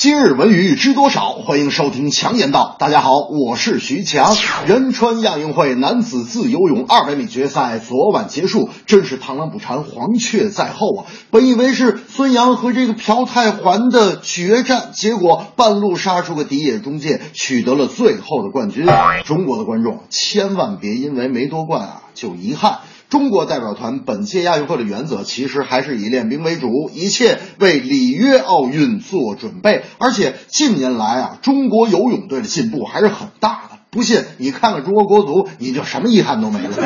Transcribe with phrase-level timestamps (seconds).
[0.00, 1.32] 今日文娱知多少？
[1.32, 2.76] 欢迎收听强言道。
[2.78, 4.36] 大家好，我是徐强。
[4.64, 11.06] 仁川亚运会男子自由泳二百米决赛昨晚结束，真是螳螂捕蝉，黄雀在后啊！
[11.32, 18.86] 本以为是孙杨和这个朴泰桓的决战，结果半路杀出个迪野中介，取得了最后的冠军。
[19.24, 22.78] 中国的观众千万别因为没夺冠啊就遗憾。
[23.10, 29.84] 中国代表团本届亚运会的原则其实还是以练兵为主，一切为里约奥运做准备。
[29.98, 33.78] 而且近年来啊，中国游泳队的进步还是很大的。
[33.90, 36.76] 不信你看看中国国足，你就什么遗憾都没了。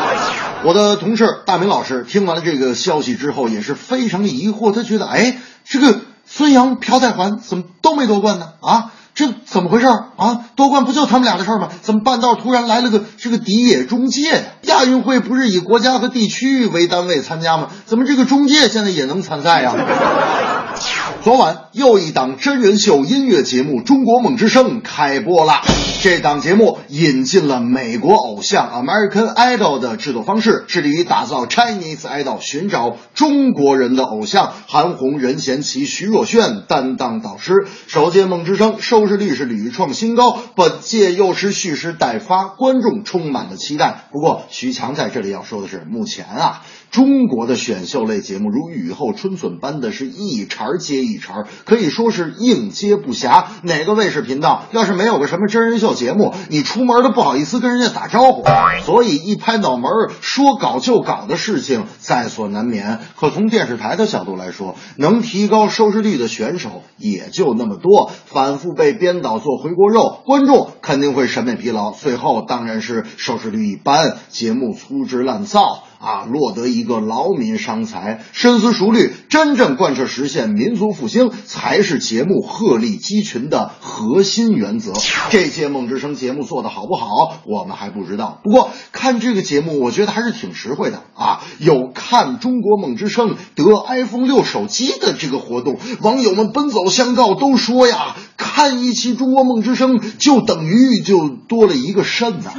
[0.64, 8.54] 我的同事大明老师听完了这个消息之后，也是非常疑惑，他觉得，哎，这个孙杨、朴泰桓怎么都没夺冠呢？
[8.62, 8.92] 啊？
[9.16, 10.44] 这怎么回事啊？
[10.56, 11.70] 夺冠不就他们俩的事儿吗？
[11.80, 14.42] 怎么半道突然来了个这个迪野中介呀？
[14.62, 17.70] 亚运会不是以国家和地区为单位参加吗？
[17.86, 19.74] 怎么这个中介现在也能参赛呀？
[21.24, 25.62] 昨晚又一档真人秀音乐节目《中国梦之声》开播了。
[26.02, 34.52] 这档节目引进了美国偶像 American Idol 的制作方式，致力于打造 Chinese Idol，寻找中国人的偶像。
[34.68, 37.66] 韩红、任贤齐、徐若瑄担当导师。
[37.88, 44.04] 首届梦之声收视率是屡创新高，本届又是蓄势待发，观众充满了期待。
[44.12, 46.62] 不过，徐强在这里要说的是，目前啊。
[46.92, 53.44] 中国的选秀类节目如雨后春笋般的是一茬接一茬，可以说是应接不暇。
[53.64, 58.42] 哪个卫视频道要是没有个什么真人秀做节目，你出门都不好意思跟人家打招呼。
[58.84, 59.88] 所以一拍脑门
[60.20, 62.98] 说搞就搞的事情在所难免。
[63.16, 75.84] 可从电视台的角度来说，能提高收视率的选手也就那么多，反复被编导做回锅肉，观众肯定会审美疲劳，最后当然是收视率一般，节目粗制滥造。
[75.98, 78.24] 啊，落得一个劳民伤财。
[78.32, 84.92] 深思熟虑，真正贯彻实现民族复兴，才是节目鹤立鸡群的核心原则。
[85.30, 87.06] 这届梦之声节目做的好不好，
[87.46, 88.40] 我们还不知道。
[88.42, 91.42] 不过看这个节目，我觉得还是挺实惠的啊。
[91.58, 102.52] 有看中国梦之声得 iPhone 六手机的这个活动，网友们奔走相告，都说呀，看一期中国梦之声就等于就多了一个肾呐。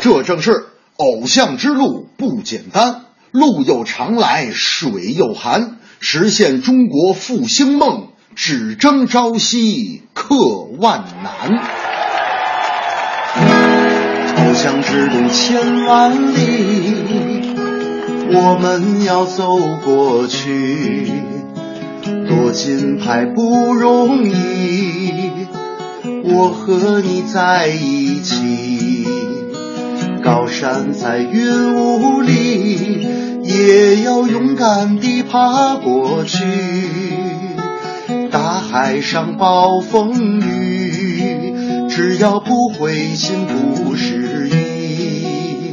[0.00, 0.66] 这正是。
[1.00, 10.36] 偶像之路不简单，路又长来水又寒，实现中国复兴梦，只争朝夕克
[10.78, 11.58] 万难。
[14.44, 17.54] 偶像之路千万里，
[18.34, 21.10] 我们要走过去，
[22.28, 25.14] 夺金牌不容易，
[26.24, 28.69] 我和你在一起。
[30.30, 33.04] 高山在云雾里，
[33.42, 36.38] 也要勇敢地爬过去。
[38.30, 41.56] 大海上暴风雨，
[41.88, 45.72] 只要不灰心不失意。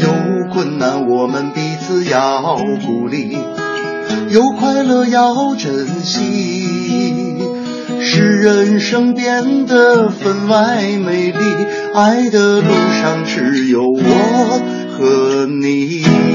[0.00, 0.08] 有
[0.52, 3.36] 困难我们彼此要鼓励，
[4.30, 6.68] 有快乐要珍惜，
[8.00, 11.81] 使人生变得分外美丽。
[11.94, 12.70] 爱的路
[13.02, 14.00] 上只有我
[14.96, 16.31] 和你。